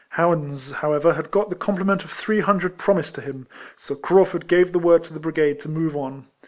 [0.17, 3.45] Howans, however, had got the complement of three hundred promised to him;
[3.77, 6.25] so Crau furd gave tlie word to the brigade to move on.